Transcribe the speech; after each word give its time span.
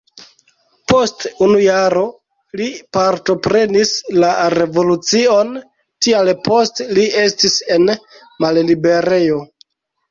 Post 0.91 1.25
unu 1.47 1.59
jaro 1.65 2.05
li 2.61 2.69
partoprenis 2.99 3.93
la 4.25 4.33
revolucion, 4.57 5.55
tial 6.07 6.33
poste 6.51 6.91
li 6.99 7.07
estis 7.29 7.61
en 7.79 7.89
malliberejo. 8.45 9.43